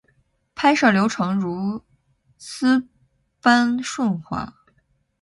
[0.55, 1.83] 拍摄流程如
[2.39, 2.87] 丝
[3.39, 4.51] 般顺滑